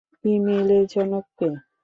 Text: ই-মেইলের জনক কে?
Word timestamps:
ই-মেইলের 0.25 0.83
জনক 0.93 1.25
কে? 1.37 1.49